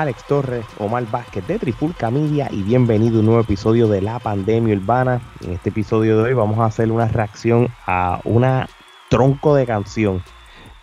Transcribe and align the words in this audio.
Alex 0.00 0.24
Torres, 0.24 0.64
Omar 0.78 1.04
Vázquez 1.10 1.46
de 1.46 1.58
Trifulca 1.58 2.10
Media 2.10 2.48
y 2.50 2.62
bienvenido 2.62 3.18
a 3.18 3.20
un 3.20 3.26
nuevo 3.26 3.42
episodio 3.42 3.86
de 3.86 4.00
La 4.00 4.18
Pandemia 4.18 4.74
Urbana. 4.74 5.20
En 5.44 5.52
este 5.52 5.68
episodio 5.68 6.16
de 6.16 6.22
hoy 6.22 6.32
vamos 6.32 6.58
a 6.58 6.64
hacer 6.64 6.90
una 6.90 7.06
reacción 7.06 7.68
a 7.86 8.18
una 8.24 8.66
tronco 9.10 9.54
de 9.54 9.66
canción. 9.66 10.22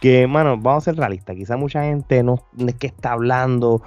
Que, 0.02 0.28
mano, 0.28 0.60
vamos 0.60 0.84
a 0.84 0.92
ser 0.92 0.98
realistas. 0.98 1.36
Quizá 1.36 1.58
mucha 1.58 1.82
gente 1.82 2.22
no 2.22 2.44
es 2.60 2.76
que 2.76 2.86
está 2.86 3.14
hablando 3.14 3.82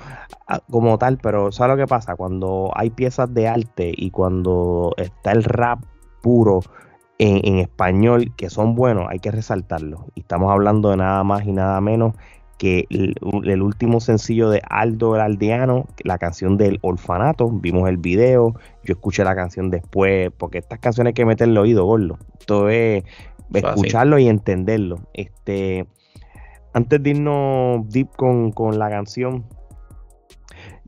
ah, 0.49 0.59
como 0.69 0.99
tal, 0.99 1.19
pero 1.19 1.53
¿sabes 1.53 1.77
lo 1.77 1.85
que 1.85 1.89
pasa? 1.89 2.17
Cuando 2.17 2.73
hay 2.75 2.91
piezas 2.91 3.33
de 3.33 3.47
arte 3.47 3.93
y 3.97 4.11
cuando 4.11 4.95
está 4.97 5.31
el 5.31 5.45
rap 5.45 5.85
puro 6.23 6.59
en, 7.19 7.41
en 7.45 7.61
español 7.61 8.35
que 8.35 8.51
son 8.51 8.75
buenos, 8.75 9.07
hay 9.09 9.21
que 9.21 9.31
resaltarlo. 9.31 10.07
Y 10.17 10.23
estamos 10.23 10.51
hablando 10.51 10.91
de 10.91 10.97
nada 10.97 11.23
más 11.23 11.47
y 11.47 11.53
nada 11.53 11.81
menos 11.81 12.15
que 12.61 12.85
el, 12.91 13.15
el, 13.47 13.63
último 13.63 14.01
sencillo 14.01 14.51
de 14.51 14.61
Aldo 14.69 15.15
el 15.15 15.23
Aldeano, 15.23 15.87
la 16.05 16.19
canción 16.19 16.59
del 16.59 16.79
orfanato, 16.83 17.49
vimos 17.49 17.89
el 17.89 17.97
video, 17.97 18.55
yo 18.85 18.93
escuché 18.93 19.25
la 19.25 19.35
canción 19.35 19.71
después, 19.71 20.31
porque 20.37 20.59
estas 20.59 20.79
canciones 20.79 21.13
hay 21.13 21.15
que 21.15 21.25
meterle 21.25 21.59
oído, 21.59 21.87
gordo. 21.87 22.19
Esto 22.39 22.69
es 22.69 23.03
escucharlo 23.55 24.19
y 24.19 24.29
entenderlo. 24.29 25.01
Este, 25.15 25.87
antes 26.75 27.03
de 27.03 27.11
irnos 27.11 27.89
deep 27.89 28.11
con, 28.15 28.53
con 28.53 28.79
la 28.79 28.91
canción, 28.91 29.47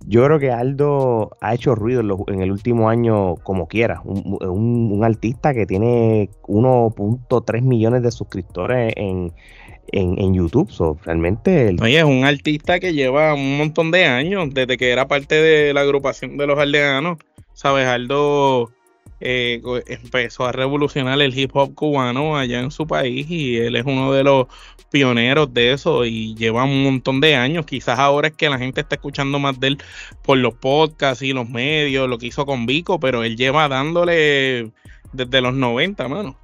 yo 0.05 0.27
creo 0.27 0.39
que 0.39 0.51
Aldo 0.51 1.31
ha 1.41 1.55
hecho 1.55 1.75
ruido 1.75 2.03
en 2.27 2.43
el 2.43 2.53
último 2.53 2.91
año 2.91 3.37
como 3.37 3.67
quiera. 3.67 4.03
Un, 4.05 4.37
un, 4.43 4.93
un 4.93 5.05
artista 5.05 5.55
que 5.55 5.65
tiene 5.65 6.29
1.3 6.43 7.63
millones 7.63 8.03
de 8.03 8.11
suscriptores 8.11 8.93
en, 8.95 9.33
en, 9.89 10.19
en, 10.19 10.35
YouTube. 10.35 10.71
So, 10.71 10.99
realmente. 11.05 11.69
El... 11.69 11.83
Oye, 11.83 11.99
es 11.99 12.05
un 12.05 12.25
artista 12.25 12.81
que 12.81 12.93
lleva 12.93 13.35
un 13.35 13.59
montón 13.59 13.91
de 13.91 14.05
años, 14.05 14.49
desde 14.53 14.77
que 14.77 14.91
era 14.91 15.09
parte 15.09 15.35
de 15.35 15.75
la 15.75 15.83
agrupación 15.83 16.37
de 16.37 16.47
los 16.47 16.59
aldeanos. 16.59 17.19
Sabes, 17.55 17.87
Aldo 17.87 18.71
eh, 19.21 19.63
empezó 19.87 20.47
a 20.47 20.53
revolucionar 20.53 21.21
el 21.23 21.39
hip 21.39 21.55
hop 21.55 21.75
cubano 21.75 22.37
allá 22.37 22.59
en 22.59 22.73
su 22.73 22.89
país 22.89 23.31
y 23.31 23.57
él 23.57 23.77
es 23.77 23.85
uno 23.85 24.13
de 24.13 24.25
los 24.25 24.49
pioneros 24.91 25.55
de 25.55 25.73
eso 25.73 26.05
y 26.05 26.35
lleva 26.35 26.65
un 26.65 26.83
montón 26.83 27.21
de 27.21 27.37
años. 27.37 27.65
Quizás 27.65 28.01
ahora 28.01 28.29
es 28.29 28.35
que 28.35 28.51
la 28.51 28.59
gente 28.59 28.81
está 28.81 28.97
escuchando 28.97 29.39
más 29.39 29.61
de 29.61 29.69
él 29.69 29.79
por 30.23 30.39
los 30.39 30.55
podcasts 30.55 31.23
y 31.23 31.33
los 31.33 31.49
medios, 31.49 32.09
lo 32.09 32.19
que 32.19 32.27
hizo 32.27 32.45
con 32.47 32.67
Vico, 32.67 32.99
pero 32.99 33.23
él 33.23 33.37
lleva 33.37 33.69
dándole 33.69 34.73
desde 35.13 35.41
los 35.41 35.55
90, 35.55 36.09
mano. 36.09 36.37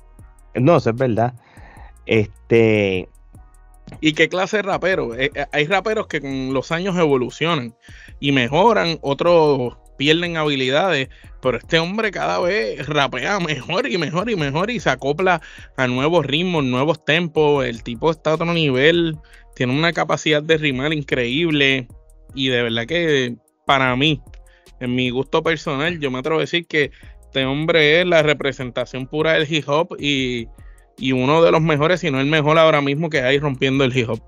No, 0.54 0.76
eso 0.76 0.90
es 0.90 0.96
verdad. 0.96 1.34
Este, 2.06 3.08
¿Y 4.00 4.12
qué 4.12 4.28
clase 4.28 4.58
de 4.58 4.62
rapero? 4.62 5.14
Eh, 5.14 5.30
hay 5.52 5.66
raperos 5.66 6.06
que 6.06 6.20
con 6.20 6.52
los 6.52 6.72
años 6.72 6.96
evolucionan 6.96 7.74
y 8.20 8.32
mejoran, 8.32 8.98
otros 9.02 9.76
pierden 9.96 10.36
habilidades, 10.36 11.08
pero 11.42 11.58
este 11.58 11.78
hombre 11.78 12.10
cada 12.10 12.38
vez 12.38 12.86
rapea 12.86 13.40
mejor 13.40 13.90
y 13.90 13.98
mejor 13.98 14.30
y 14.30 14.36
mejor 14.36 14.70
y 14.70 14.80
se 14.80 14.90
acopla 14.90 15.42
a 15.76 15.86
nuevos 15.88 16.24
ritmos, 16.24 16.64
nuevos 16.64 17.04
tempos. 17.04 17.66
El 17.66 17.82
tipo 17.82 18.10
está 18.10 18.30
a 18.30 18.34
otro 18.34 18.52
nivel, 18.54 19.16
tiene 19.54 19.76
una 19.76 19.92
capacidad 19.92 20.42
de 20.42 20.56
rimar 20.56 20.92
increíble 20.92 21.88
y 22.34 22.48
de 22.48 22.62
verdad 22.62 22.86
que 22.86 23.36
para 23.66 23.94
mí, 23.96 24.22
en 24.80 24.94
mi 24.94 25.10
gusto 25.10 25.42
personal, 25.42 25.98
yo 25.98 26.10
me 26.10 26.20
atrevo 26.20 26.38
a 26.38 26.42
decir 26.42 26.66
que 26.66 26.92
este 27.24 27.44
hombre 27.44 28.00
es 28.00 28.06
la 28.06 28.22
representación 28.22 29.06
pura 29.06 29.32
del 29.32 29.52
hip 29.52 29.68
hop 29.68 29.96
y 29.98 30.46
y 30.98 31.12
uno 31.12 31.42
de 31.42 31.50
los 31.50 31.62
mejores, 31.62 32.00
si 32.00 32.10
no 32.10 32.20
el 32.20 32.26
mejor 32.26 32.58
ahora 32.58 32.80
mismo 32.80 33.08
que 33.08 33.22
hay 33.22 33.38
rompiendo 33.38 33.84
el 33.84 33.96
hip 33.96 34.10
hop. 34.10 34.20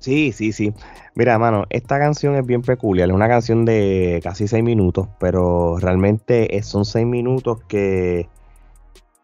Sí, 0.00 0.32
sí, 0.32 0.52
sí. 0.52 0.72
Mira, 1.14 1.38
mano, 1.38 1.64
esta 1.70 1.98
canción 1.98 2.34
es 2.34 2.44
bien 2.44 2.62
peculiar. 2.62 3.08
Es 3.08 3.14
una 3.14 3.28
canción 3.28 3.64
de 3.64 4.20
casi 4.22 4.48
seis 4.48 4.64
minutos, 4.64 5.08
pero 5.20 5.78
realmente 5.78 6.60
son 6.62 6.84
seis 6.84 7.06
minutos 7.06 7.60
que, 7.68 8.28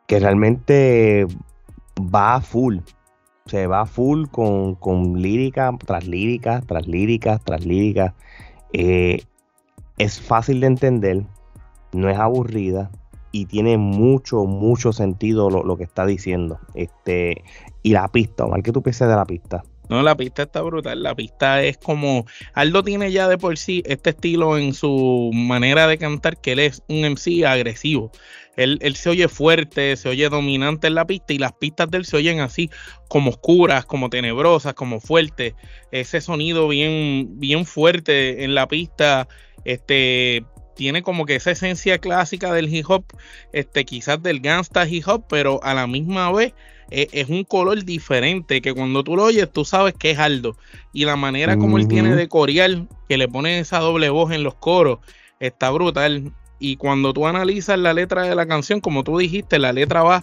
que 0.06 0.20
realmente 0.20 1.26
va 1.98 2.36
a 2.36 2.40
full. 2.40 2.78
Se 3.46 3.66
va 3.66 3.80
a 3.80 3.86
full 3.86 4.26
con, 4.30 4.76
con 4.76 5.20
lírica 5.20 5.76
tras 5.84 6.06
lírica, 6.06 6.60
tras 6.60 6.86
lírica, 6.86 7.38
tras 7.38 7.64
lírica. 7.64 8.14
Eh, 8.72 9.22
es 9.96 10.20
fácil 10.20 10.60
de 10.60 10.68
entender, 10.68 11.24
no 11.92 12.08
es 12.08 12.18
aburrida, 12.18 12.90
y 13.32 13.46
tiene 13.46 13.76
mucho, 13.76 14.44
mucho 14.44 14.92
sentido 14.92 15.50
lo, 15.50 15.62
lo, 15.62 15.76
que 15.76 15.84
está 15.84 16.06
diciendo. 16.06 16.58
Este, 16.74 17.44
y 17.82 17.92
la 17.92 18.08
pista, 18.08 18.44
Omar, 18.44 18.62
¿qué 18.62 18.72
tú 18.72 18.82
piensas 18.82 19.08
de 19.08 19.16
la 19.16 19.24
pista? 19.24 19.62
No, 19.88 20.02
la 20.02 20.16
pista 20.16 20.42
está 20.42 20.60
brutal. 20.62 21.02
La 21.02 21.14
pista 21.14 21.62
es 21.62 21.78
como. 21.78 22.26
Aldo 22.52 22.82
tiene 22.82 23.10
ya 23.10 23.28
de 23.28 23.38
por 23.38 23.56
sí 23.56 23.82
este 23.86 24.10
estilo 24.10 24.58
en 24.58 24.74
su 24.74 25.30
manera 25.32 25.86
de 25.86 25.98
cantar, 25.98 26.40
que 26.40 26.52
él 26.52 26.58
es 26.58 26.82
un 26.88 27.04
MC 27.04 27.44
agresivo. 27.46 28.10
Él, 28.56 28.78
él, 28.82 28.96
se 28.96 29.08
oye 29.08 29.28
fuerte, 29.28 29.96
se 29.96 30.08
oye 30.08 30.28
dominante 30.28 30.88
en 30.88 30.96
la 30.96 31.06
pista 31.06 31.32
y 31.32 31.38
las 31.38 31.52
pistas 31.52 31.90
de 31.90 31.98
él 31.98 32.04
se 32.04 32.16
oyen 32.16 32.40
así, 32.40 32.70
como 33.08 33.30
oscuras, 33.30 33.86
como 33.86 34.10
tenebrosas, 34.10 34.74
como 34.74 35.00
fuertes. 35.00 35.54
Ese 35.92 36.20
sonido 36.20 36.68
bien, 36.68 37.38
bien 37.38 37.64
fuerte 37.64 38.44
en 38.44 38.54
la 38.54 38.66
pista. 38.66 39.28
Este, 39.64 40.44
tiene 40.78 41.02
como 41.02 41.26
que 41.26 41.34
esa 41.34 41.50
esencia 41.50 41.98
clásica 41.98 42.52
del 42.52 42.72
hip 42.72 42.88
hop, 42.88 43.04
este, 43.52 43.84
quizás 43.84 44.22
del 44.22 44.38
gangsta 44.38 44.88
hip 44.88 45.08
hop, 45.08 45.24
pero 45.28 45.58
a 45.64 45.74
la 45.74 45.88
misma 45.88 46.30
vez 46.30 46.54
es, 46.88 47.08
es, 47.10 47.28
un 47.28 47.42
color 47.42 47.84
diferente 47.84 48.62
que 48.62 48.72
cuando 48.72 49.02
tú 49.02 49.16
lo 49.16 49.24
oyes 49.24 49.52
tú 49.52 49.64
sabes 49.64 49.92
que 49.98 50.12
es 50.12 50.20
Aldo. 50.20 50.56
Y 50.92 51.04
la 51.04 51.16
manera 51.16 51.56
como 51.56 51.74
uh 51.74 51.78
-huh. 51.78 51.82
él 51.82 51.88
tiene 51.88 52.14
de 52.14 52.28
corear, 52.28 52.86
que 53.08 53.18
le 53.18 53.26
pone 53.26 53.58
esa 53.58 53.80
doble 53.80 54.08
voz 54.08 54.30
en 54.30 54.44
los 54.44 54.54
coros, 54.54 55.00
está 55.40 55.68
brutal. 55.70 56.32
Y 56.60 56.76
cuando 56.76 57.12
tú 57.12 57.26
analizas 57.26 57.76
la 57.76 57.92
letra 57.92 58.22
de 58.22 58.36
la 58.36 58.46
canción, 58.46 58.80
como 58.80 59.02
tú 59.02 59.18
dijiste, 59.18 59.58
la 59.58 59.72
letra 59.72 60.04
va, 60.04 60.22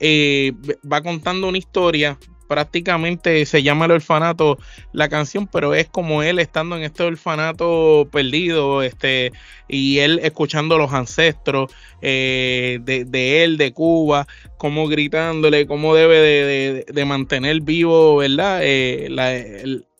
eh, 0.00 0.52
va 0.84 1.00
contando 1.00 1.48
una 1.48 1.58
historia 1.58 2.18
prácticamente 2.52 3.46
se 3.46 3.62
llama 3.62 3.86
el 3.86 3.92
orfanato 3.92 4.58
la 4.92 5.08
canción, 5.08 5.46
pero 5.46 5.74
es 5.74 5.88
como 5.88 6.22
él 6.22 6.38
estando 6.38 6.76
en 6.76 6.82
este 6.82 7.02
orfanato 7.02 8.06
perdido, 8.12 8.82
este, 8.82 9.32
y 9.68 10.00
él 10.00 10.20
escuchando 10.22 10.76
los 10.76 10.92
ancestros 10.92 11.72
eh, 12.02 12.78
de, 12.82 13.06
de, 13.06 13.42
él, 13.42 13.56
de 13.56 13.72
Cuba, 13.72 14.26
como 14.58 14.86
gritándole, 14.86 15.66
cómo 15.66 15.94
debe 15.94 16.18
de, 16.18 16.84
de, 16.92 17.04
mantener 17.06 17.62
vivo, 17.62 18.16
¿verdad? 18.16 18.60
Eh, 18.62 19.06
la, 19.08 19.32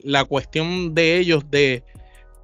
la, 0.01 0.27
cuestión 0.27 0.95
de 0.95 1.17
ellos 1.17 1.51
de, 1.51 1.83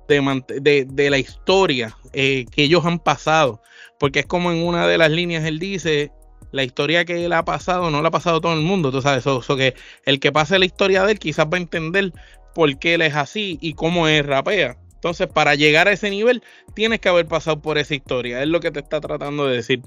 de, 0.09 1.11
la 1.11 1.19
historia 1.19 1.95
eh, 2.15 2.47
que 2.51 2.63
ellos 2.63 2.87
han 2.87 2.99
pasado, 2.99 3.61
porque 4.01 4.21
es 4.21 4.27
como 4.27 4.53
en 4.53 4.67
una 4.67 4.87
de 4.87 4.97
las 4.97 5.11
líneas 5.11 5.45
él 5.45 5.59
dice, 5.59 6.13
la 6.53 6.65
historia 6.65 7.05
que 7.05 7.25
él 7.25 7.33
ha 7.33 7.45
pasado 7.45 7.91
no 7.91 8.03
la 8.03 8.09
ha 8.09 8.13
pasado 8.13 8.41
todo 8.41 8.55
el 8.55 8.63
mundo, 8.63 8.91
tú 8.91 9.03
sabes, 9.03 9.21
eso, 9.21 9.41
eso 9.41 9.57
que 9.57 9.75
el 10.05 10.21
que 10.21 10.33
pase 10.33 10.59
la 10.59 10.65
historia 10.65 11.05
de 11.05 11.13
él 11.13 11.19
quizás 11.19 11.47
va 11.47 11.57
a 11.57 11.61
entender 11.61 12.13
por 12.55 12.79
qué 12.79 12.95
él 12.95 13.03
es 13.03 13.15
así 13.15 13.59
y 13.61 13.75
cómo 13.75 14.09
es 14.09 14.25
rapea. 14.25 14.77
Entonces, 14.99 15.29
para 15.29 15.55
llegar 15.55 15.87
a 15.87 15.93
ese 15.93 16.11
nivel, 16.11 16.43
tienes 16.75 16.99
que 16.99 17.09
haber 17.09 17.27
pasado 17.27 17.63
por 17.63 17.79
esa 17.79 17.95
historia. 17.95 18.43
Es 18.43 18.49
lo 18.49 18.59
que 18.59 18.73
te 18.73 18.81
está 18.81 19.01
tratando 19.01 19.47
de 19.47 19.55
decir. 19.55 19.83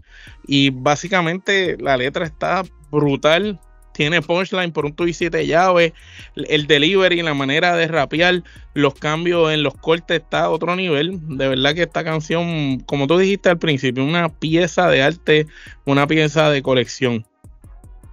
Y 0.48 0.70
básicamente 0.70 1.76
la 1.78 1.98
letra 1.98 2.26
está 2.26 2.64
brutal. 2.92 3.60
Tiene 3.94 4.22
punchline 4.22 4.72
por 4.72 4.86
un 4.86 4.94
tuit 4.94 5.14
siete 5.14 5.46
llaves. 5.46 5.94
El 6.36 6.68
delivery, 6.68 7.22
la 7.22 7.34
manera 7.34 7.76
de 7.76 7.88
rapear, 7.88 8.44
los 8.74 8.94
cambios 8.96 9.52
en 9.52 9.64
los 9.64 9.74
cortes 9.76 10.22
está 10.22 10.46
a 10.46 10.50
otro 10.50 10.76
nivel. 10.76 11.20
De 11.38 11.48
verdad 11.50 11.74
que 11.76 11.84
esta 11.84 12.04
canción, 12.04 12.80
como 12.86 13.08
tú 13.08 13.18
dijiste 13.18 13.50
al 13.50 13.58
principio, 13.58 14.06
una 14.06 14.30
pieza 14.30 14.88
de 14.88 15.04
arte, 15.04 15.48
una 15.86 16.08
pieza 16.08 16.50
de 16.50 16.62
colección. 16.62 17.26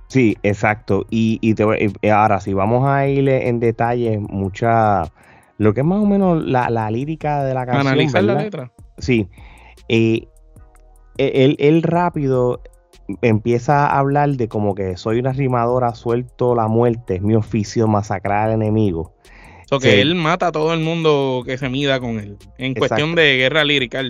Sí, 0.08 0.36
exacto. 0.42 1.06
Y, 1.10 1.38
y, 1.42 1.54
te, 1.54 1.64
y 2.02 2.08
ahora, 2.08 2.40
si 2.40 2.54
vamos 2.54 2.86
a 2.88 3.06
ir 3.06 3.28
en 3.28 3.60
detalle, 3.60 4.18
mucha. 4.18 5.02
Lo 5.58 5.74
que 5.74 5.80
es 5.80 5.86
más 5.86 6.00
o 6.00 6.06
menos 6.06 6.44
la, 6.44 6.70
la 6.70 6.90
lírica 6.90 7.44
de 7.44 7.52
la 7.52 7.66
canción. 7.66 7.88
Analizar 7.88 8.22
¿verdad? 8.22 8.36
la 8.36 8.42
letra. 8.42 8.72
Sí. 8.98 9.28
Eh, 9.88 10.26
él, 11.18 11.56
él 11.58 11.82
rápido 11.82 12.62
empieza 13.22 13.86
a 13.86 13.98
hablar 13.98 14.30
de 14.30 14.48
como 14.48 14.74
que 14.74 14.96
soy 14.96 15.18
una 15.18 15.32
rimadora, 15.32 15.94
suelto 15.94 16.54
la 16.54 16.68
muerte, 16.68 17.16
es 17.16 17.22
mi 17.22 17.34
oficio 17.34 17.86
masacrar 17.88 18.48
al 18.48 18.54
enemigo. 18.54 19.14
So 19.68 19.78
que 19.80 19.92
sí. 19.92 20.00
él 20.00 20.14
mata 20.14 20.46
a 20.46 20.52
todo 20.52 20.72
el 20.72 20.80
mundo 20.80 21.42
que 21.44 21.58
se 21.58 21.68
mida 21.68 22.00
con 22.00 22.18
él. 22.18 22.36
En 22.56 22.72
Exacto. 22.72 22.78
cuestión 22.80 23.14
de 23.14 23.36
guerra 23.36 23.64
lírica. 23.64 24.02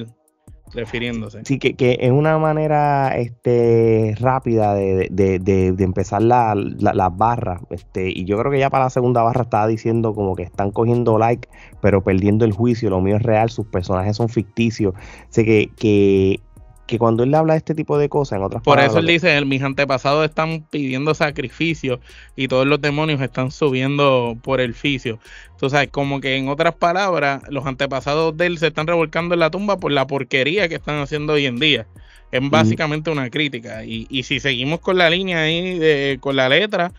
refiriéndose. 0.73 1.41
Sí, 1.45 1.59
que, 1.59 1.75
que 1.75 1.99
es 2.00 2.11
una 2.11 2.39
manera 2.39 3.17
este, 3.17 4.15
rápida 4.21 4.75
de, 4.75 5.09
de, 5.11 5.39
de, 5.39 5.73
de 5.73 5.85
empezar 5.85 6.23
las 6.23 6.56
la, 6.79 7.09
barras. 7.09 7.62
Este, 7.71 8.09
y 8.11 8.25
yo 8.25 8.39
creo 8.39 8.53
que 8.53 8.59
ya 8.59 8.71
para 8.71 8.85
la 8.85 8.91
segunda 8.91 9.23
barra 9.23 9.43
estaba 9.43 9.67
diciendo 9.67 10.15
como 10.15 10.37
que 10.37 10.43
están 10.45 10.71
cogiendo 10.71 11.19
like, 11.19 11.49
pero 11.81 12.05
perdiendo 12.05 12.45
el 12.45 12.53
juicio. 12.53 12.91
Lo 12.91 13.00
mío 13.00 13.17
es 13.17 13.23
real, 13.23 13.50
sus 13.50 13.67
personajes 13.67 14.17
son 14.17 14.29
ficticios. 14.29 14.95
Sé 15.31 15.45
que, 15.45 15.71
que 15.77 16.41
que 16.88 16.99
cuando 16.99 17.23
él 17.23 17.35
habla 17.35 17.52
de 17.52 17.58
este 17.58 17.75
tipo 17.75 17.99
de 17.99 18.08
cosas, 18.08 18.38
en 18.38 18.44
otras 18.44 18.62
Por 18.62 18.81
eso 18.81 18.99
él 18.99 19.06
dice, 19.06 19.44
mis 19.44 19.62
antepasados 19.62 20.25
están 20.25 20.62
pidiendo 20.70 21.14
sacrificio 21.14 22.00
y 22.35 22.49
todos 22.49 22.67
los 22.67 22.81
demonios 22.81 23.20
están 23.20 23.50
subiendo 23.50 24.38
por 24.43 24.62
el 24.62 24.73
fisio. 24.73 25.19
Entonces, 25.52 25.88
como 25.90 26.20
que 26.20 26.37
en 26.37 26.49
otras 26.49 26.75
palabras, 26.75 27.43
los 27.50 27.67
antepasados 27.67 28.35
de 28.38 28.46
él 28.46 28.58
se 28.58 28.69
están 28.69 28.87
revolcando 28.87 29.35
en 29.35 29.40
la 29.40 29.50
tumba 29.50 29.76
por 29.76 29.93
la 29.93 30.06
porquería 30.06 30.67
que 30.70 30.76
están 30.76 30.99
haciendo 31.00 31.35
hoy 31.35 31.44
en 31.44 31.58
día. 31.61 31.87
Es 32.32 32.40
básicamente 32.49 33.11
una 33.11 33.29
crítica. 33.29 33.85
Y, 33.85 34.06
y, 34.08 34.23
si 34.23 34.40
seguimos 34.40 34.81
con 34.81 34.96
la 34.96 35.11
línea 35.11 35.43
ahí, 35.43 35.79
de, 35.79 36.17
con 36.20 36.37
la 36.37 36.49
letra, 36.49 36.93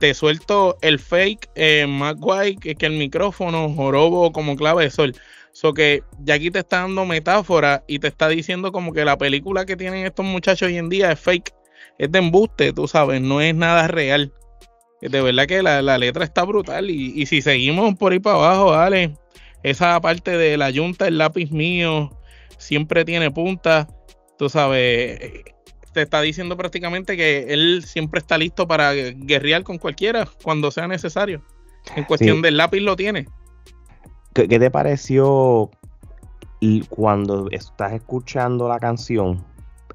te 0.00 0.12
suelto 0.12 0.76
el 0.82 0.98
fake 0.98 1.48
eh, 1.54 1.86
más 1.88 2.16
guay 2.16 2.56
que, 2.56 2.74
que 2.74 2.86
el 2.86 2.92
micrófono, 2.92 3.72
jorobo 3.74 4.32
como 4.32 4.54
clave 4.56 4.84
de 4.84 4.90
sol. 4.90 5.14
So 5.52 5.74
que 5.74 6.02
ya 6.20 6.34
aquí 6.34 6.50
te 6.50 6.60
está 6.60 6.80
dando 6.80 7.04
metáfora 7.04 7.84
y 7.86 7.98
te 7.98 8.08
está 8.08 8.28
diciendo 8.28 8.72
como 8.72 8.92
que 8.92 9.04
la 9.04 9.18
película 9.18 9.66
que 9.66 9.76
tienen 9.76 10.06
estos 10.06 10.24
muchachos 10.24 10.68
hoy 10.68 10.78
en 10.78 10.88
día 10.88 11.12
es 11.12 11.20
fake, 11.20 11.52
es 11.98 12.12
de 12.12 12.18
embuste, 12.18 12.72
tú 12.72 12.86
sabes, 12.86 13.20
no 13.20 13.40
es 13.40 13.54
nada 13.54 13.88
real. 13.88 14.32
De 15.00 15.22
verdad 15.22 15.46
que 15.46 15.62
la, 15.62 15.98
letra 15.98 16.24
está 16.24 16.44
brutal 16.44 16.90
y, 16.90 17.24
si 17.26 17.40
seguimos 17.40 17.94
por 17.96 18.12
ahí 18.12 18.18
para 18.18 18.36
abajo, 18.36 18.72
dale, 18.72 19.14
esa 19.62 19.98
parte 20.00 20.36
de 20.36 20.56
la 20.56 20.70
yunta, 20.70 21.08
el 21.08 21.18
lápiz 21.18 21.50
mío, 21.50 22.10
siempre 22.58 23.04
tiene 23.04 23.30
punta, 23.30 23.88
tú 24.38 24.50
sabes, 24.50 25.42
te 25.92 26.02
está 26.02 26.20
diciendo 26.20 26.56
prácticamente 26.56 27.16
que 27.16 27.46
él 27.48 27.82
siempre 27.84 28.18
está 28.18 28.38
listo 28.38 28.68
para 28.68 28.92
guerrear 28.92 29.62
con 29.62 29.78
cualquiera 29.78 30.28
cuando 30.42 30.70
sea 30.70 30.86
necesario. 30.86 31.42
En 31.96 32.04
cuestión 32.04 32.42
del 32.42 32.58
lápiz 32.58 32.80
lo 32.80 32.94
tiene. 32.94 33.26
¿Qué, 34.48 34.58
te 34.58 34.70
pareció 34.70 35.70
cuando 36.88 37.50
estás 37.50 37.92
escuchando 37.92 38.68
la 38.68 38.78
canción? 38.78 39.44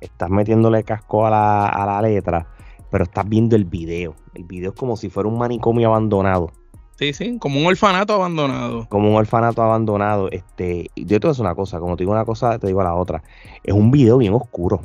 Estás 0.02 0.30
metiéndole 0.30 0.84
casco 0.84 1.26
a 1.26 1.32
la, 1.32 1.68
a 1.68 1.86
la 1.86 2.02
letra, 2.02 2.48
pero 2.92 3.06
estás 3.06 3.28
viendo 3.28 3.56
el 3.56 3.66
video. 3.66 4.16
El 4.36 4.44
video 4.44 4.70
es 4.72 4.76
como 4.76 4.98
si 4.98 5.10
fuera 5.10 5.30
un 5.30 5.40
manicomio 5.40 5.88
abandonado. 5.88 6.52
Sí, 7.00 7.14
sí, 7.14 7.38
como 7.40 7.60
un 7.60 7.66
orfanato 7.66 8.14
abandonado. 8.14 8.88
Como 8.88 9.10
un 9.10 9.16
orfanato 9.16 9.64
abandonado. 9.64 10.30
Este, 10.30 10.92
yo 10.96 11.20
te 11.20 11.28
voy 11.28 11.36
a 11.36 11.42
una 11.42 11.56
cosa, 11.56 11.80
como 11.80 11.98
te 11.98 12.04
digo 12.04 12.12
una 12.12 12.26
cosa, 12.26 12.60
te 12.60 12.68
digo 12.68 12.84
la 12.84 12.94
otra. 12.94 13.24
Es 13.64 13.74
un 13.74 13.90
video 13.90 14.20
bien 14.20 14.34
oscuro. 14.34 14.82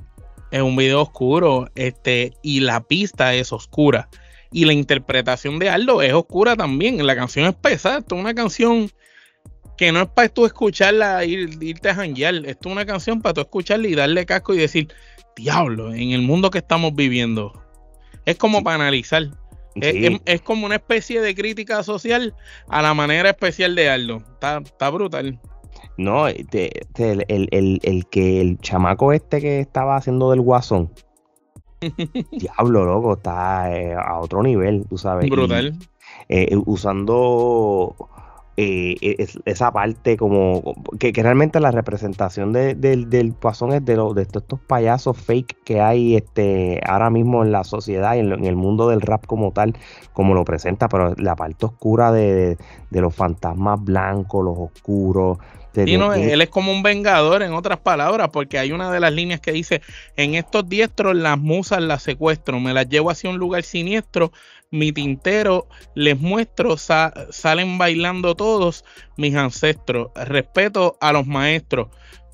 Es 0.50 0.62
un 0.62 0.74
video 0.74 1.02
oscuro, 1.02 1.68
este, 1.74 2.32
y 2.42 2.60
la 2.60 2.80
pista 2.80 3.34
es 3.34 3.52
oscura. 3.52 4.08
Y 4.52 4.64
la 4.64 4.72
interpretación 4.72 5.58
de 5.58 5.68
Aldo 5.68 6.00
es 6.00 6.14
oscura 6.14 6.56
también. 6.56 7.06
La 7.06 7.14
canción 7.14 7.46
es 7.46 7.54
pesada, 7.54 7.98
es 7.98 8.12
una 8.12 8.34
canción 8.34 8.90
que 9.80 9.92
no 9.92 10.02
es 10.02 10.08
para 10.08 10.28
tú 10.28 10.44
escucharla, 10.44 11.24
ir, 11.24 11.56
irte 11.62 11.88
a 11.88 11.94
janguear. 11.94 12.34
Esto 12.44 12.68
es 12.68 12.72
una 12.72 12.84
canción 12.84 13.22
para 13.22 13.32
tú 13.32 13.40
escucharla 13.40 13.88
y 13.88 13.94
darle 13.94 14.26
casco 14.26 14.52
y 14.52 14.58
decir, 14.58 14.92
diablo, 15.34 15.94
en 15.94 16.10
el 16.10 16.20
mundo 16.20 16.50
que 16.50 16.58
estamos 16.58 16.94
viviendo. 16.94 17.64
Es 18.26 18.36
como 18.36 18.62
para 18.62 18.74
analizar. 18.74 19.30
Es, 19.76 20.42
como 20.42 20.66
una 20.66 20.74
especie 20.74 21.22
de 21.22 21.34
crítica 21.34 21.82
social 21.82 22.34
a 22.68 22.82
la 22.82 22.92
manera 22.92 23.30
especial 23.30 23.74
de 23.74 23.88
Aldo. 23.88 24.22
Está, 24.34 24.90
brutal. 24.90 25.40
No, 25.96 26.28
el, 26.28 26.46
que 28.10 28.40
el 28.42 28.58
chamaco 28.58 29.14
este 29.14 29.40
que 29.40 29.60
estaba 29.60 29.96
haciendo 29.96 30.30
del 30.30 30.42
guasón. 30.42 30.92
diablo, 32.32 32.84
loco, 32.84 33.14
está 33.14 33.74
eh, 33.74 33.94
a 33.94 34.18
otro 34.18 34.42
nivel, 34.42 34.84
tú 34.90 34.98
sabes. 34.98 35.30
Brutal. 35.30 35.74
Eh, 36.28 36.54
usando 36.66 37.96
eh, 38.62 39.26
esa 39.46 39.72
parte 39.72 40.18
como 40.18 40.74
que, 40.98 41.12
realmente 41.14 41.60
la 41.60 41.70
representación 41.70 42.52
del 42.52 43.32
pasón 43.32 43.72
es 43.72 43.82
de, 43.86 43.96
de 43.96 44.22
estos 44.22 44.60
payasos 44.66 45.16
fake 45.16 45.56
que 45.64 45.80
hay 45.80 46.16
este 46.16 46.78
ahora 46.86 47.08
mismo 47.08 47.42
en 47.42 47.52
la 47.52 47.64
sociedad 47.64 48.16
y 48.16 48.18
en, 48.18 48.44
el 48.44 48.56
mundo 48.56 48.90
del 48.90 49.00
rap 49.00 49.24
como 49.24 49.52
tal, 49.52 49.78
como 50.12 50.34
lo 50.34 50.44
presenta, 50.44 50.90
pero 50.90 51.14
la 51.16 51.36
parte 51.36 51.64
oscura 51.64 52.12
de, 52.12 52.58
los 52.90 53.14
fantasmas 53.14 53.82
blancos, 53.82 54.44
los 54.44 54.58
oscuros. 54.58 55.38
Él 55.74 56.40
es 56.40 56.48
como 56.48 56.72
un 56.72 56.82
vengador, 56.82 57.42
en 57.42 57.52
otras 57.52 57.78
palabras, 57.78 58.30
porque 58.32 58.58
hay 58.58 58.72
una 58.72 58.90
de 58.90 59.00
las 59.00 59.12
líneas 59.12 59.40
que 59.40 59.52
dice: 59.52 59.82
En 60.16 60.34
estos 60.34 60.68
diestros 60.68 61.16
las 61.16 61.38
musas 61.38 61.82
las 61.82 62.02
secuestro, 62.02 62.60
me 62.60 62.74
las 62.74 62.88
llevo 62.88 63.10
hacia 63.10 63.30
un 63.30 63.38
lugar 63.38 63.62
siniestro, 63.62 64.32
mi 64.70 64.92
tintero, 64.92 65.66
les 65.94 66.18
muestro, 66.18 66.76
salen 66.76 67.78
bailando 67.78 68.34
todos 68.34 68.84
mis 69.16 69.34
ancestros. 69.34 70.08
Respeto 70.14 70.96
a 71.00 71.12
los 71.12 71.26
maestros, 71.26 71.88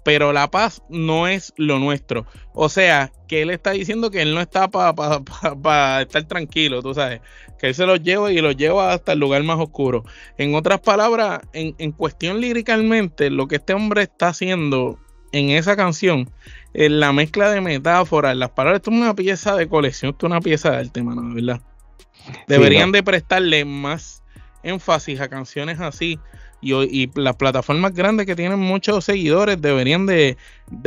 pero 0.06 0.32
la 0.32 0.48
paz 0.52 0.82
no 0.88 1.26
es 1.26 1.52
lo 1.56 1.80
nuestro. 1.80 2.26
O 2.54 2.68
sea, 2.68 3.10
que 3.26 3.42
él 3.42 3.50
está 3.50 3.72
diciendo 3.72 4.08
que 4.08 4.22
él 4.22 4.36
no 4.36 4.40
está 4.40 4.68
para 4.70 6.00
estar 6.02 6.22
tranquilo, 6.28 6.80
tú 6.80 6.94
sabes, 6.94 7.22
que 7.58 7.66
él 7.66 7.74
se 7.74 7.86
los 7.86 8.00
lleva 8.00 8.30
y 8.30 8.40
los 8.40 8.56
lleva 8.56 8.92
hasta 8.92 9.14
el 9.14 9.18
lugar 9.18 9.42
más 9.42 9.58
oscuro. 9.58 10.04
En 10.38 10.54
otras 10.54 10.78
palabras, 10.78 11.40
en, 11.52 11.74
en 11.78 11.90
cuestión 11.90 12.40
líricamente, 12.40 13.30
lo 13.30 13.48
que 13.48 13.56
este 13.56 13.74
hombre 13.74 14.02
está 14.02 14.28
haciendo 14.28 15.00
en 15.32 15.50
esa 15.50 15.74
canción, 15.74 16.30
en 16.72 17.00
la 17.00 17.12
mezcla 17.12 17.50
de 17.50 17.60
metáforas, 17.60 18.36
las 18.36 18.50
palabras, 18.50 18.78
esto 18.78 18.92
es 18.92 18.96
una 18.98 19.14
pieza 19.16 19.56
de 19.56 19.68
colección, 19.68 20.12
esto 20.12 20.28
es 20.28 20.30
una 20.30 20.40
pieza 20.40 20.70
de 20.70 20.76
arte, 20.76 21.02
mano, 21.02 21.34
¿verdad? 21.34 21.60
Deberían 22.46 22.92
de 22.92 23.02
prestarle 23.02 23.64
más 23.64 24.22
énfasis 24.62 25.20
a 25.20 25.28
canciones 25.28 25.80
así. 25.80 26.20
Y, 26.60 27.10
las 27.14 27.36
plataformas 27.36 27.94
grandes 27.94 28.26
que 28.26 28.34
tienen 28.34 28.58
muchos 28.58 29.04
seguidores 29.04 29.60
deberían 29.60 30.06
de, 30.06 30.36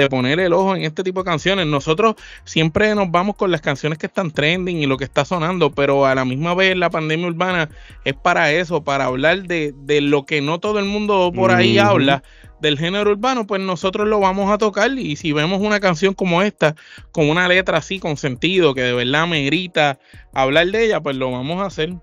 poner 0.09 0.39
el 0.39 0.51
ojo 0.51 0.75
en 0.75 0.83
este 0.83 1.03
tipo 1.03 1.21
de 1.21 1.29
canciones. 1.29 1.67
Nosotros 1.67 2.15
siempre 2.43 2.93
nos 2.95 3.11
vamos 3.11 3.35
con 3.35 3.51
las 3.51 3.61
canciones 3.61 3.97
que 3.97 4.07
están 4.07 4.31
trending 4.31 4.77
y 4.77 4.87
lo 4.87 4.97
que 4.97 5.05
está 5.05 5.25
sonando, 5.25 5.71
pero 5.71 6.05
a 6.05 6.15
la 6.15 6.25
misma 6.25 6.53
vez 6.53 6.75
la 6.75 6.89
pandemia 6.89 7.27
urbana 7.27 7.69
es 8.03 8.15
para 8.15 8.51
eso, 8.51 8.83
para 8.83 9.05
hablar 9.05 9.43
de, 9.43 9.73
lo 10.01 10.25
que 10.25 10.41
no 10.41 10.59
todo 10.59 10.79
el 10.79 10.85
mundo 10.85 11.31
por 11.33 11.51
ahí 11.51 11.77
habla 11.77 12.23
del 12.59 12.77
género 12.77 13.11
urbano, 13.11 13.47
pues 13.47 13.61
nosotros 13.61 14.07
lo 14.07 14.19
vamos 14.19 14.51
a 14.51 14.57
tocar 14.57 14.91
y 14.91 15.15
si 15.15 15.31
vemos 15.31 15.61
una 15.61 15.79
canción 15.79 16.13
como 16.13 16.41
esta, 16.41 16.75
con 17.11 17.29
una 17.29 17.47
letra 17.47 17.77
así, 17.77 17.99
con 17.99 18.17
sentido, 18.17 18.73
que 18.73 18.81
de 18.81 18.93
verdad 18.93 19.27
merita 19.27 19.99
hablar 20.33 20.67
de 20.67 20.85
ella, 20.85 20.99
pues 20.99 21.15
lo 21.15 21.31
vamos 21.31 21.61
a 21.61 21.67
hacer. 21.67 21.93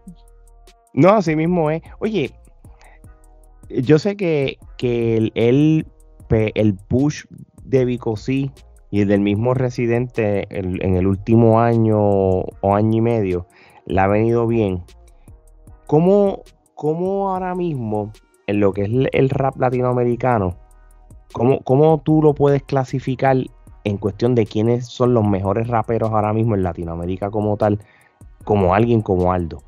No, 0.94 1.10
así 1.10 1.36
mismo 1.36 1.70
es. 1.70 1.82
Oye, 1.98 2.32
yo 3.68 3.98
sé 3.98 4.16
que, 4.16 4.58
que 4.78 5.16
el, 5.16 5.32
el, 6.28 6.74
push 6.88 7.24
de 7.64 7.84
Bicosí 7.84 8.50
y 8.90 9.00
el 9.00 9.08
del 9.08 9.20
mismo 9.20 9.54
residente 9.54 10.46
en 10.50 10.96
el 10.96 11.06
último 11.06 11.60
año 11.60 11.98
o 12.00 12.74
año 12.74 12.98
y 12.98 13.00
medio 13.00 13.46
le 13.86 14.00
ha 14.00 14.06
venido 14.06 14.46
bien. 14.46 14.82
¿Cómo, 15.86 16.42
cómo 16.74 17.30
ahora 17.30 17.54
mismo 17.54 18.12
en 18.46 18.60
lo 18.60 18.72
que 18.72 18.82
es 18.82 18.90
el 19.12 19.30
rap 19.30 19.56
latinoamericano, 19.58 20.56
¿cómo, 21.32 21.60
¿cómo, 21.60 22.00
tú 22.04 22.22
lo 22.22 22.34
puedes 22.34 22.62
clasificar 22.62 23.36
en 23.84 23.98
cuestión 23.98 24.34
de 24.34 24.46
quiénes 24.46 24.86
son 24.86 25.14
los 25.14 25.24
mejores 25.26 25.68
raperos 25.68 26.10
ahora 26.10 26.32
mismo 26.32 26.54
en 26.54 26.62
Latinoamérica 26.62 27.30
como 27.30 27.56
tal, 27.56 27.78
como 28.44 28.74
alguien 28.74 29.00
como 29.02 29.32
Aldo? 29.32 29.62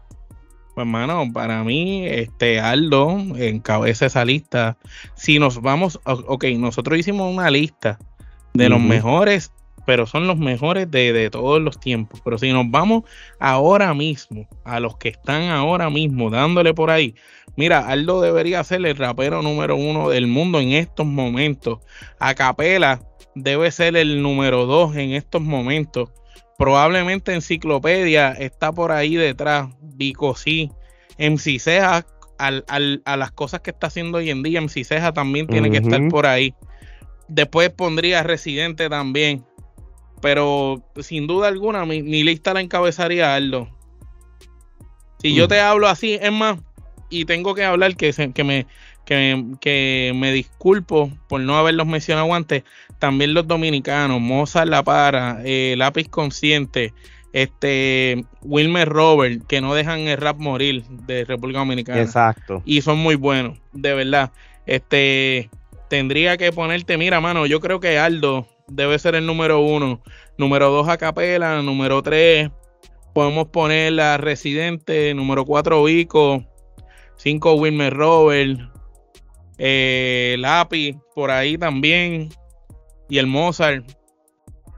Pues 0.79 0.87
hermano, 0.87 1.33
para 1.33 1.65
mí, 1.65 2.07
este 2.07 2.61
Aldo 2.61 3.19
encabeza 3.37 4.07
esa 4.07 4.25
lista. 4.25 4.77
Si 5.17 5.41
nos 5.41 5.61
vamos, 5.61 5.99
ok, 6.05 6.45
nosotros 6.57 6.97
hicimos 6.97 7.35
una 7.35 7.51
lista 7.51 7.99
de 8.55 8.69
los 8.69 8.81
mejores, 8.81 9.51
pero 9.87 10.07
son 10.07 10.29
los 10.29 10.39
mejores 10.39 10.89
de, 10.89 11.13
de, 11.13 11.31
todos 11.31 11.61
los 11.61 11.81
tiempos. 11.81 12.21
Pero 12.25 12.39
si 12.39 12.53
nos 12.53 12.71
vamos 12.71 13.03
ahora 13.41 13.93
mismo, 13.93 14.47
a 14.65 14.79
los 14.79 14.97
que 14.99 15.09
están 15.09 15.49
ahora 15.49 15.91
mismo 15.91 16.31
dándole 16.31 16.73
por 16.75 16.93
ahí, 16.93 17.17
Mira, 17.57 17.89
Aldo 17.89 18.21
debería 18.21 18.63
ser 18.63 18.87
el 18.87 18.97
rapero 18.97 19.43
número 19.43 19.75
uno 19.75 20.09
del 20.11 20.29
mundo 20.29 20.61
en 20.61 20.75
estos 20.75 21.07
momentos. 21.07 21.81
Acapela 22.21 23.03
debe 23.35 23.73
ser 23.73 23.97
el 23.97 24.23
número 24.23 24.65
dos 24.67 24.95
en 24.95 25.11
estos 25.11 25.43
momentos. 25.43 26.11
Probablemente 26.59 27.33
Enciclopedia 27.33 28.33
está 28.33 28.73
por 28.73 28.91
ahí 28.91 29.15
detrás. 29.15 29.69
Vico 29.81 30.35
sí. 30.35 30.73
MC 31.17 31.61
Ceja, 31.61 32.05
a 32.37 33.17
las 33.17 33.31
cosas 33.31 33.61
que 33.61 33.71
está 33.71 33.87
haciendo 33.87 34.19
hoy 34.19 34.31
en 34.31 34.43
día, 34.43 34.61
MC 34.61 34.85
Ceja 34.85 35.13
también 35.13 35.47
tiene 35.47 35.71
que 35.71 35.79
estar 35.79 36.07
por 36.09 36.27
ahí. 36.27 36.53
Después 37.29 37.71
pondría 37.71 38.25
Residente 38.25 38.89
también. 38.89 39.45
Pero 40.21 40.83
sin 41.01 41.29
duda 41.29 41.47
alguna, 41.47 41.85
mi, 41.87 42.03
lista 42.25 42.53
la 42.53 42.61
encabezaría 42.61 43.37
Aldo. 43.37 43.69
Si 45.23 45.35
yo 45.35 45.45
mm. 45.45 45.49
te 45.49 45.61
hablo 45.61 45.87
así, 45.87 46.19
es 46.21 46.33
más, 46.33 46.59
y 47.09 47.25
tengo 47.25 47.55
que 47.55 47.65
hablar 47.65 47.97
que, 47.97 48.13
que, 48.35 48.45
me, 48.45 48.67
que, 49.09 50.13
me 50.15 50.33
disculpo 50.33 51.11
por 51.29 51.41
no 51.41 51.57
haberlos 51.57 51.87
mencionado 51.87 52.33
antes, 52.35 52.65
también 52.99 53.33
los 53.35 53.47
dominicanos, 53.47 54.21
Mozart 54.21 54.69
La 54.69 54.83
Para, 54.83 55.41
eh, 55.45 55.75
Lápiz 55.79 56.09
Consciente, 56.09 56.93
este 57.33 58.25
Wilmer 58.43 58.89
Robert, 58.89 59.47
que 59.47 59.61
no 59.61 59.75
dejan 59.75 60.01
el 60.01 60.19
rap 60.19 60.39
morir 60.39 60.85
de 61.07 61.25
República 61.25 61.61
Dominicana. 61.61 62.01
Exacto. 62.01 62.63
Y 62.65 62.83
son 62.83 62.99
muy 62.99 63.15
buenos, 63.15 63.59
de 63.73 63.95
verdad. 63.95 64.33
Este 64.67 65.49
tendría 65.89 66.37
que 66.37 66.53
ponerte, 66.53 66.99
mira, 66.99 67.21
mano, 67.21 67.47
yo 67.47 67.61
creo 67.61 67.81
que 67.81 67.99
Aldo 67.99 68.47
debe 68.67 68.99
ser 68.99 69.15
el 69.15 69.25
número 69.25 69.61
uno. 69.61 70.03
Número 70.37 70.71
dos, 70.71 70.89
Acapela. 70.89 71.63
Número 71.63 72.03
tres, 72.03 72.51
podemos 73.15 73.49
poner 73.49 73.93
la 73.93 74.19
Residente. 74.19 75.15
Número 75.15 75.47
cuatro, 75.47 75.83
Vico. 75.85 76.45
Cinco, 77.17 77.55
Wilmer 77.55 77.93
Robert 77.93 78.78
eh, 79.59 80.37
Lápiz 80.39 80.97
por 81.15 81.31
ahí 81.31 81.59
también 81.59 82.31
y 83.09 83.19
el 83.19 83.27
Mozart 83.27 83.85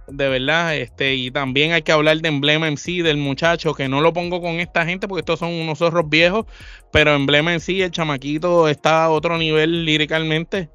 de 0.09 0.29
verdad 0.29 0.75
este 0.75 1.15
y 1.15 1.31
también 1.31 1.73
hay 1.73 1.83
que 1.83 1.93
hablar 1.93 2.19
de 2.19 2.29
emblema 2.29 2.67
en 2.67 2.77
sí 2.77 3.01
del 3.01 3.17
muchacho 3.17 3.75
que 3.75 3.89
no 3.89 4.01
lo 4.01 4.13
pongo 4.13 4.41
con 4.41 4.59
esta 4.59 4.85
gente 4.85 5.07
porque 5.07 5.21
estos 5.21 5.39
son 5.39 5.53
unos 5.53 5.79
zorros 5.79 6.09
viejos 6.09 6.47
pero 6.91 7.15
emblema 7.15 7.53
en 7.53 7.61
sí 7.61 7.81
el 7.81 7.93
chamaquito 7.93 8.69
está 8.69 9.05
a 9.05 9.11
otro 9.11 9.39
nivel 9.39 9.85
líricamente 9.85 10.69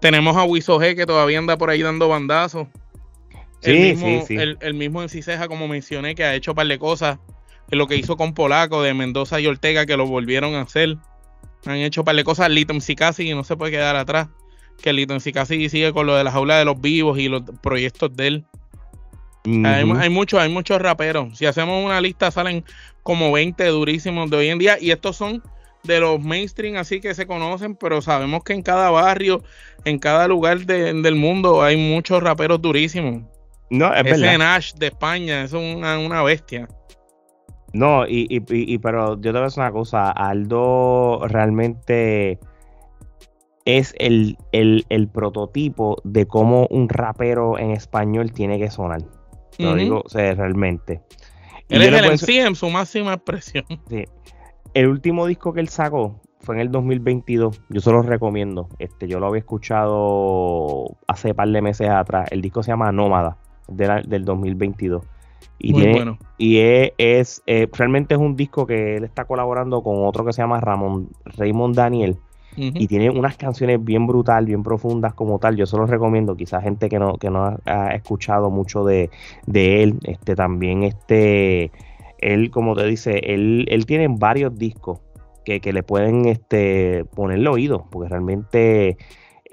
tenemos 0.00 0.36
a 0.36 0.44
Wisoge 0.44 0.96
que 0.96 1.06
todavía 1.06 1.38
anda 1.38 1.56
por 1.56 1.70
ahí 1.70 1.80
dando 1.80 2.08
bandazos 2.08 2.68
el 3.64 3.96
mismo, 3.96 4.24
El, 4.60 4.74
mismo 4.74 5.02
en 5.02 5.08
Ciceja, 5.08 5.48
como 5.48 5.68
mencioné, 5.68 6.14
que 6.14 6.24
ha 6.24 6.34
hecho 6.34 6.52
un 6.52 6.56
par 6.56 6.66
de 6.66 6.78
cosas. 6.78 7.18
Lo 7.70 7.86
que 7.86 7.96
hizo 7.96 8.16
con 8.16 8.34
Polaco 8.34 8.82
de 8.82 8.92
Mendoza 8.92 9.40
y 9.40 9.46
Ortega, 9.46 9.86
que 9.86 9.96
lo 9.96 10.06
volvieron 10.06 10.54
a 10.54 10.62
hacer. 10.62 10.96
Han 11.66 11.76
hecho 11.76 12.02
un 12.02 12.04
par 12.04 12.16
de 12.16 12.24
cosas. 12.24 12.50
Liton 12.50 12.78
y 13.18 13.34
no 13.34 13.44
se 13.44 13.56
puede 13.56 13.72
quedar 13.72 13.96
atrás. 13.96 14.28
Que 14.82 14.92
Liton 14.92 15.20
Sikasi 15.20 15.68
sigue 15.68 15.92
con 15.92 16.06
lo 16.06 16.16
de 16.16 16.24
la 16.24 16.32
jaula 16.32 16.58
de 16.58 16.64
los 16.64 16.80
vivos 16.80 17.18
y 17.18 17.28
los 17.28 17.42
proyectos 17.62 18.14
de 18.16 18.26
él. 18.26 18.44
hay, 19.64 20.10
muchos, 20.10 20.40
hay 20.40 20.48
muchos 20.50 20.80
raperos. 20.80 21.38
Si 21.38 21.46
hacemos 21.46 21.84
una 21.84 22.00
lista, 22.00 22.30
salen 22.30 22.64
como 23.02 23.32
20 23.32 23.64
durísimos 23.66 24.30
de 24.30 24.36
hoy 24.36 24.48
en 24.48 24.58
día. 24.58 24.76
Y 24.80 24.90
estos 24.90 25.16
son 25.16 25.42
de 25.84 26.00
los 26.00 26.20
mainstream, 26.20 26.76
así 26.76 27.00
que 27.00 27.14
se 27.14 27.26
conocen, 27.26 27.76
pero 27.76 28.02
sabemos 28.02 28.42
que 28.42 28.54
en 28.54 28.62
cada 28.62 28.90
barrio, 28.90 29.42
en 29.84 29.98
cada 29.98 30.26
lugar 30.26 30.60
del 30.66 31.14
mundo, 31.14 31.62
hay 31.62 31.76
muchos 31.76 32.22
raperos 32.22 32.60
durísimos. 32.60 33.22
No, 33.70 33.94
es 33.94 34.06
Ese 34.06 34.38
Nash 34.38 34.74
de 34.74 34.86
España 34.86 35.44
es 35.44 35.52
una, 35.52 35.98
una 35.98 36.22
bestia. 36.22 36.68
No, 37.74 38.06
y, 38.06 38.26
y, 38.30 38.42
y, 38.48 38.78
pero 38.78 39.16
yo 39.16 39.20
te 39.20 39.32
voy 39.32 39.40
a 39.40 39.44
decir 39.44 39.60
una 39.60 39.72
cosa, 39.72 40.10
Aldo 40.10 41.26
realmente 41.26 42.38
es 43.64 43.94
el, 43.98 44.36
prototipo 45.12 45.96
de 46.04 46.26
cómo 46.26 46.68
un 46.70 46.88
rapero 46.88 47.58
en 47.58 47.72
español 47.72 48.32
tiene 48.32 48.58
que 48.58 48.70
sonar. 48.70 49.02
Lo 49.58 49.74
digo 49.74 50.02
o 50.04 50.08
sea, 50.08 50.34
realmente. 50.34 51.02
Él 51.68 51.82
es 51.82 51.92
el 51.92 52.12
MC 52.12 52.46
en 52.46 52.54
su 52.54 52.70
máxima 52.70 53.14
expresión. 53.14 53.64
Sí. 53.88 54.04
El 54.74 54.88
último 54.88 55.26
disco 55.26 55.52
que 55.52 55.60
él 55.60 55.68
sacó 55.68 56.20
fue 56.40 56.56
en 56.56 56.60
el 56.60 56.70
2022. 56.70 57.60
Yo 57.70 57.80
se 57.80 57.90
lo 57.90 58.02
recomiendo. 58.02 58.68
Este, 58.78 59.06
yo 59.06 59.20
lo 59.20 59.28
había 59.28 59.38
escuchado 59.38 60.96
hace 61.06 61.30
un 61.30 61.36
par 61.36 61.48
de 61.48 61.62
meses 61.62 61.88
atrás. 61.88 62.28
El 62.32 62.40
disco 62.40 62.62
se 62.62 62.72
llama 62.72 62.90
Nómada, 62.90 63.38
del 63.68 64.24
2022. 64.24 65.04
Y, 65.58 65.72
tiene, 65.72 66.18
y 66.38 66.58
es, 66.58 67.42
eh, 67.46 67.68
realmente 67.72 68.14
es 68.14 68.20
un 68.20 68.36
disco 68.36 68.66
que 68.66 68.96
él 68.96 69.04
está 69.04 69.24
colaborando 69.24 69.82
con 69.82 70.04
otro 70.06 70.24
que 70.24 70.32
se 70.32 70.42
llama 70.42 70.60
Ramón 70.60 71.08
Raymond 71.24 71.74
Daniel. 71.74 72.18
Y 72.56 72.86
tiene 72.86 73.10
unas 73.10 73.36
canciones 73.36 73.84
bien 73.84 74.06
brutal, 74.06 74.46
bien 74.46 74.62
profundas 74.62 75.12
como 75.14 75.40
tal. 75.40 75.56
Yo 75.56 75.66
se 75.66 75.76
los 75.76 75.90
recomiendo. 75.90 76.36
Quizás 76.36 76.62
gente 76.62 76.88
que 76.88 77.00
no, 77.00 77.14
que 77.14 77.28
no 77.28 77.56
ha 77.64 77.88
escuchado 77.96 78.48
mucho 78.48 78.84
de, 78.84 79.10
él. 79.52 79.98
Este 80.04 80.36
también, 80.36 80.84
este, 80.84 81.72
él, 82.18 82.52
como 82.52 82.76
te 82.76 82.86
dice, 82.86 83.18
él, 83.24 83.66
él 83.68 83.86
tiene 83.86 84.06
varios 84.08 84.56
discos 84.56 85.00
que, 85.44 85.58
que 85.58 85.72
le 85.72 85.82
pueden 85.82 86.26
este, 86.26 87.04
ponerle 87.16 87.48
oído. 87.48 87.86
Porque 87.90 88.08
realmente 88.08 88.98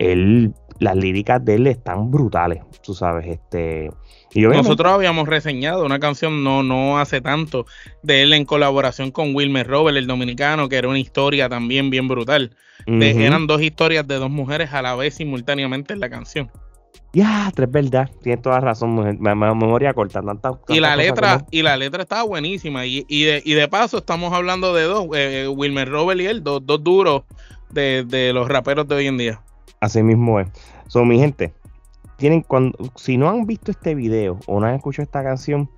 él, 0.01 0.53
las 0.79 0.95
líricas 0.95 1.43
de 1.43 1.55
él 1.55 1.67
están 1.67 2.11
brutales. 2.11 2.63
Tú 2.83 2.93
sabes, 2.93 3.27
este 3.27 3.91
nosotros 4.33 4.93
habíamos 4.93 5.27
reseñado 5.27 5.85
una 5.85 5.99
canción 5.99 6.43
no, 6.43 6.63
no 6.63 6.99
hace 6.99 7.21
tanto 7.21 7.65
de 8.01 8.21
él 8.21 8.33
en 8.33 8.45
colaboración 8.45 9.11
con 9.11 9.35
Wilmer 9.35 9.67
Robert, 9.67 9.97
el 9.97 10.07
dominicano, 10.07 10.69
que 10.69 10.77
era 10.77 10.87
una 10.87 10.99
historia 10.99 11.49
también 11.49 11.89
bien 11.89 12.07
brutal. 12.07 12.55
eran 12.85 13.47
dos 13.47 13.61
historias 13.61 14.07
de 14.07 14.15
dos 14.15 14.29
mujeres 14.29 14.73
a 14.73 14.81
la 14.81 14.95
vez 14.95 15.15
simultáneamente 15.15 15.93
en 15.93 15.99
la 15.99 16.09
canción. 16.09 16.49
Ya, 17.13 17.51
es 17.53 17.71
verdad, 17.71 18.09
tienes 18.21 18.41
toda 18.41 18.61
razón, 18.61 19.17
memoria 19.19 19.93
corta. 19.93 20.21
y 20.69 20.79
la 20.79 20.95
letra, 20.95 21.45
y 21.51 21.61
la 21.61 21.75
letra 21.75 22.03
estaba 22.03 22.23
buenísima. 22.23 22.85
Y, 22.85 23.03
de, 23.03 23.41
y 23.43 23.53
de 23.53 23.67
paso 23.67 23.97
estamos 23.97 24.31
hablando 24.31 24.73
de 24.73 24.83
dos, 24.83 25.07
eh, 25.13 25.45
Wilmer 25.49 25.89
Robert 25.89 26.21
y 26.21 26.27
él, 26.27 26.41
dos, 26.41 26.65
dos 26.65 26.81
duros 26.81 27.23
de, 27.69 28.05
de 28.07 28.31
los 28.31 28.47
raperos 28.47 28.87
de 28.87 28.95
hoy 28.95 29.07
en 29.07 29.17
día. 29.17 29.41
Así 29.81 30.03
mismo 30.03 30.39
es. 30.39 30.47
Son 30.87 31.07
mi 31.07 31.19
gente, 31.19 31.53
tienen 32.17 32.41
cuando, 32.41 32.77
si 32.95 33.17
no 33.17 33.29
han 33.29 33.45
visto 33.45 33.71
este 33.71 33.95
video 33.95 34.39
o 34.45 34.59
no 34.59 34.67
han 34.67 34.75
escuchado 34.75 35.03
esta 35.03 35.23
canción, 35.23 35.69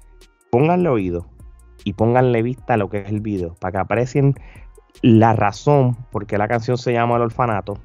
pónganle 0.51 0.89
oído 0.89 1.25
y 1.85 1.93
pónganle 1.93 2.41
vista 2.41 2.73
a 2.73 2.77
lo 2.77 2.89
que 2.89 2.99
es 2.99 3.09
el 3.09 3.21
video, 3.21 3.55
para 3.55 3.71
que 3.71 3.77
aprecien 3.79 4.35
la 5.01 5.33
razón 5.33 5.95
por 6.11 6.25
qué 6.25 6.37
la 6.37 6.47
canción 6.47 6.77
se 6.77 6.93
llama 6.93 7.15
El 7.15 7.23
Orfanato, 7.23 7.77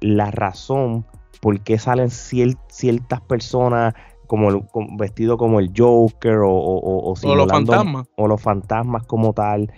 la 0.00 0.30
razón 0.30 1.04
por 1.40 1.60
qué 1.60 1.78
salen 1.78 2.10
ciertas 2.10 3.20
personas 3.20 3.94
como, 4.26 4.66
vestido 4.96 5.36
como 5.36 5.60
el 5.60 5.72
Joker 5.76 6.38
o, 6.38 6.50
o, 6.50 7.14
o 7.14 7.34
los 7.36 7.48
fantasmas. 7.48 8.06
O 8.16 8.26
los 8.26 8.40
fantasmas 8.40 9.06
como 9.06 9.32
tal. 9.32 9.72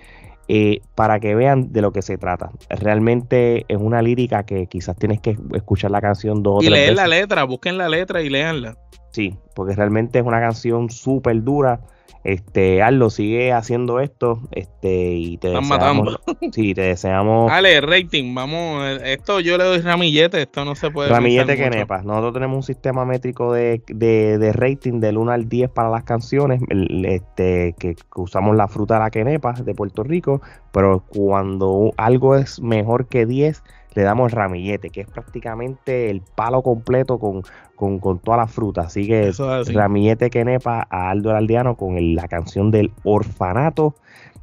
Eh, 0.52 0.82
para 0.96 1.20
que 1.20 1.36
vean 1.36 1.72
de 1.72 1.80
lo 1.80 1.92
que 1.92 2.02
se 2.02 2.18
trata. 2.18 2.50
Realmente 2.70 3.66
es 3.68 3.78
una 3.78 4.02
lírica 4.02 4.42
que 4.42 4.66
quizás 4.66 4.96
tienes 4.96 5.20
que 5.20 5.36
escuchar 5.54 5.92
la 5.92 6.00
canción 6.00 6.42
dos 6.42 6.56
o 6.56 6.58
tres 6.58 6.72
veces. 6.72 6.82
Y 6.82 6.86
leer 6.86 6.96
la 6.96 7.06
letra, 7.06 7.44
busquen 7.44 7.78
la 7.78 7.88
letra 7.88 8.20
y 8.20 8.30
leanla. 8.30 8.76
Sí, 9.12 9.36
porque 9.54 9.76
realmente 9.76 10.18
es 10.18 10.24
una 10.24 10.40
canción 10.40 10.90
súper 10.90 11.44
dura 11.44 11.82
este, 12.24 12.82
Aldo, 12.82 13.10
sigue 13.10 13.52
haciendo 13.52 14.00
esto, 14.00 14.40
este, 14.52 15.14
y 15.14 15.38
te 15.38 15.48
Están 15.48 15.62
deseamos, 15.62 16.18
matando. 16.26 16.50
Sí, 16.52 16.74
te 16.74 16.82
deseamos. 16.82 17.50
Dale, 17.50 17.80
rating, 17.80 18.34
vamos, 18.34 18.84
esto 19.04 19.40
yo 19.40 19.56
le 19.58 19.64
doy 19.64 19.80
ramillete, 19.80 20.42
esto 20.42 20.64
no 20.64 20.74
se 20.74 20.90
puede. 20.90 21.08
Ramillete 21.10 21.56
que. 21.56 21.70
Nosotros 22.04 22.32
tenemos 22.32 22.56
un 22.56 22.62
sistema 22.62 23.04
métrico 23.04 23.52
de, 23.52 23.82
de, 23.88 24.52
rating 24.52 25.00
del 25.00 25.18
1 25.18 25.32
al 25.32 25.48
10 25.48 25.70
para 25.70 25.90
las 25.90 26.04
canciones, 26.04 26.60
este, 27.04 27.74
que, 27.78 27.96
usamos 28.16 28.56
la 28.56 28.68
fruta 28.68 28.94
de 28.94 29.00
la 29.00 29.10
quenepa 29.10 29.52
de 29.52 29.74
Puerto 29.74 30.02
Rico, 30.02 30.40
pero 30.72 31.04
cuando 31.08 31.92
algo 31.96 32.36
es 32.36 32.60
mejor 32.60 33.08
que 33.08 33.26
10, 33.26 33.62
le 33.94 34.02
damos 34.02 34.32
ramillete, 34.32 34.90
que 34.90 35.02
es 35.02 35.06
prácticamente 35.08 36.10
el 36.10 36.22
palo 36.22 36.62
completo 36.62 37.18
con, 37.18 37.42
con, 37.74 38.18
toda 38.18 38.36
la 38.36 38.46
fruta. 38.46 38.82
Así 38.82 39.06
que 39.06 39.32
ramillete 39.72 40.30
que 40.30 40.44
nepa 40.44 40.86
a 40.90 41.10
Aldo 41.10 41.34
Aldeano 41.34 41.76
con 41.76 42.14
la 42.14 42.28
canción 42.28 42.70
del 42.70 42.92
orfanato. 43.04 43.94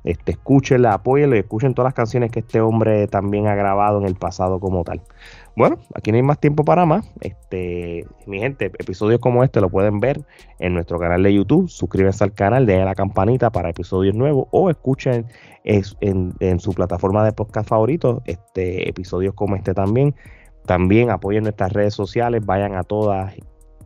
Este, 0.03 0.31
escúchenla, 0.31 0.93
apóyenlo 0.93 1.35
y 1.35 1.39
escuchen 1.39 1.73
todas 1.73 1.87
las 1.87 1.93
canciones 1.93 2.31
que 2.31 2.39
este 2.39 2.61
hombre 2.61 3.07
también 3.07 3.47
ha 3.47 3.55
grabado 3.55 3.99
en 3.99 4.07
el 4.07 4.15
pasado 4.15 4.59
como 4.59 4.83
tal. 4.83 5.01
Bueno, 5.57 5.79
aquí 5.95 6.11
no 6.11 6.17
hay 6.17 6.21
más 6.21 6.39
tiempo 6.39 6.63
para 6.63 6.85
más. 6.85 7.03
Este, 7.19 8.05
mi 8.27 8.37
gente, 8.37 8.65
episodios 8.77 9.19
como 9.19 9.43
este 9.43 9.59
lo 9.59 9.71
pueden 9.71 9.99
ver 9.99 10.21
en 10.59 10.75
nuestro 10.75 10.99
canal 10.99 11.23
de 11.23 11.33
YouTube. 11.33 11.67
Suscríbanse 11.67 12.23
al 12.23 12.33
canal, 12.33 12.67
denle 12.67 12.85
la 12.85 12.93
campanita 12.93 13.49
para 13.49 13.71
episodios 13.71 14.13
nuevos 14.13 14.45
o 14.51 14.69
escuchen 14.69 15.25
en, 15.63 16.35
en 16.39 16.59
su 16.59 16.73
plataforma 16.73 17.25
de 17.25 17.31
podcast 17.33 17.67
favorito 17.67 18.21
este, 18.25 18.87
episodios 18.87 19.33
como 19.33 19.55
este 19.55 19.73
también. 19.73 20.13
También 20.67 21.09
apoyen 21.09 21.41
nuestras 21.41 21.73
redes 21.73 21.95
sociales, 21.95 22.45
vayan 22.45 22.75
a 22.75 22.83
todas 22.83 23.33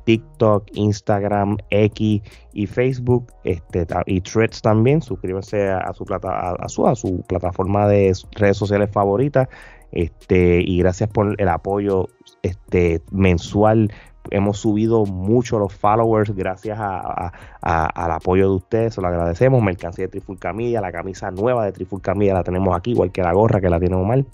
TikTok, 0.04 0.66
Instagram, 0.74 1.58
X 1.70 2.22
y 2.52 2.68
Facebook, 2.68 3.32
este, 3.46 3.88
y 4.08 4.20
Threads 4.20 4.62
también. 4.62 5.02
Suscríbanse 5.02 5.70
a, 5.70 5.94
su, 5.94 6.04
plata, 6.04 6.52
a, 6.52 6.68
su, 6.68 6.86
a 6.86 6.96
su 6.96 7.22
plataforma 7.22 7.88
de 7.88 8.14
redes 8.32 8.58
sociales 8.58 8.90
favoritas. 8.92 9.48
Este, 9.92 10.62
y 10.62 10.78
gracias 10.80 11.10
por 11.10 11.40
el 11.40 11.50
apoyo 11.50 12.08
este, 12.42 13.02
mensual. 13.12 13.92
Hemos 14.30 14.60
subido 14.60 15.06
mucho 15.06 15.58
los 15.58 15.74
followers 15.74 16.36
gracias 16.36 16.78
al 16.80 18.12
apoyo 18.12 18.50
de 18.50 18.56
ustedes, 18.56 18.94
se 18.94 19.02
lo 19.02 19.08
agradecemos. 19.08 19.64
Mercancía 19.64 20.06
de 20.06 20.10
Trifulca 20.10 20.54
Media, 20.54 20.80
la 20.80 20.92
camisa 20.92 21.32
nueva 21.32 21.66
de 21.66 21.72
Trifulca 21.72 22.14
Media 22.14 22.36
la 22.36 22.44
tenemos 22.44 22.76
aquí, 22.76 22.92
igual 22.92 23.12
que 23.12 23.24
la 23.24 23.34
gorra 23.34 23.60
que 23.60 23.70
la 23.70 23.80
tiene 23.80 23.98
mal. 23.98 24.28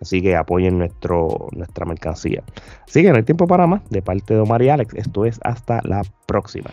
Así 0.00 0.22
que 0.22 0.36
apoyen 0.36 0.78
nuestro, 0.78 1.48
nuestra 1.52 1.86
mercancía. 1.86 2.42
Así 2.86 3.02
que 3.02 3.10
no 3.10 3.16
hay 3.16 3.22
tiempo 3.22 3.46
para 3.46 3.66
más. 3.66 3.82
De 3.90 4.02
parte 4.02 4.34
de 4.34 4.40
Omar 4.40 4.62
y 4.62 4.68
Alex, 4.68 4.94
esto 4.94 5.24
es 5.24 5.40
hasta 5.42 5.80
la 5.84 6.02
próxima. 6.26 6.70